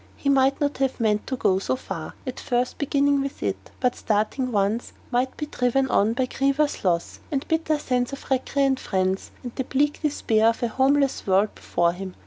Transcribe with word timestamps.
He 0.17 0.29
might 0.29 0.59
not 0.59 0.79
have 0.79 0.99
meant 0.99 1.27
to 1.27 1.35
go 1.35 1.59
so 1.59 1.75
far, 1.75 2.15
at 2.25 2.39
first 2.39 2.79
beginning 2.79 3.21
with 3.21 3.43
it; 3.43 3.69
but, 3.79 3.95
starting 3.95 4.51
once, 4.51 4.93
might 5.11 5.37
be 5.37 5.45
driven 5.45 5.87
on 5.89 6.13
by 6.13 6.25
grievous 6.25 6.83
loss, 6.83 7.19
and 7.31 7.47
bitter 7.47 7.77
sense 7.77 8.11
of 8.11 8.31
recreant 8.31 8.79
friends, 8.79 9.29
and 9.43 9.53
the 9.53 9.63
bleak 9.63 10.01
despair 10.01 10.47
of 10.47 10.63
a 10.63 10.69
homeless 10.69 11.27
world 11.27 11.53
before 11.53 11.93
him. 11.93 12.15